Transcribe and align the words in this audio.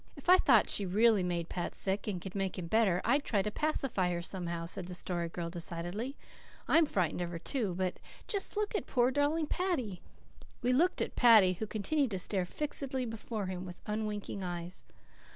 '""If 0.17 0.29
I 0.29 0.37
thought 0.39 0.67
she 0.71 0.83
really 0.83 1.21
made 1.21 1.47
Pat 1.47 1.75
sick 1.75 2.07
and 2.07 2.19
could 2.19 2.33
make 2.33 2.57
him 2.57 2.65
better, 2.65 3.01
I'd 3.05 3.23
try 3.23 3.43
to 3.43 3.51
pacify 3.51 4.11
her 4.11 4.21
somehow," 4.23 4.65
said 4.65 4.87
the 4.87 4.95
Story 4.95 5.29
Girl 5.29 5.51
decidedly. 5.51 6.15
"I'm 6.67 6.87
frightened 6.87 7.21
of 7.21 7.29
her, 7.29 7.37
too 7.37 7.75
but 7.75 7.97
just 8.27 8.57
look 8.57 8.73
at 8.73 8.87
poor, 8.87 9.11
darling 9.11 9.45
Paddy." 9.45 10.01
We 10.63 10.73
looked 10.73 11.03
at 11.03 11.15
Paddy 11.15 11.53
who 11.53 11.67
continued 11.67 12.09
to 12.09 12.17
stare 12.17 12.47
fixedly 12.47 13.05
before 13.05 13.45
him 13.45 13.63
with 13.63 13.79
unwinking 13.85 14.43
eyes. 14.43 14.83